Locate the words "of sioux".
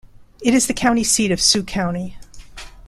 1.29-1.61